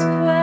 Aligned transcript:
square. 0.00 0.39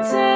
pretend. 0.00 0.27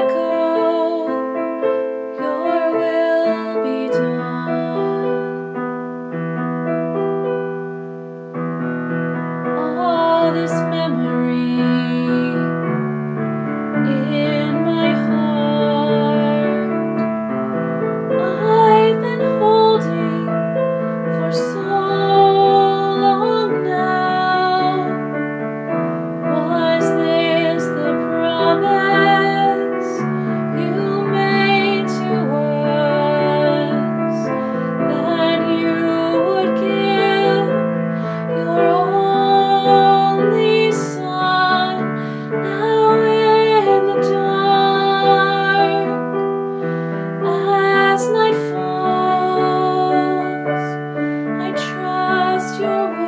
to 52.62 53.01